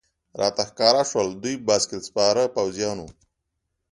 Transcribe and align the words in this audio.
راته 0.39 0.63
ښکاره 0.69 1.03
شول، 1.09 1.27
دوی 1.43 1.55
بایسکل 1.67 1.99
سپاره 2.07 2.43
پوځیان 2.55 2.97
و. 3.01 3.05